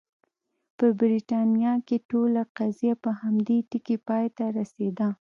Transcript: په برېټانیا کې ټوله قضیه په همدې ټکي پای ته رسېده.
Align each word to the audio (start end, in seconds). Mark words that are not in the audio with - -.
په 0.77 0.85
برېټانیا 0.99 1.73
کې 1.87 1.97
ټوله 2.09 2.41
قضیه 2.57 2.93
په 3.03 3.09
همدې 3.21 3.57
ټکي 3.69 3.97
پای 4.07 4.25
ته 4.37 4.45
رسېده. 4.57 5.07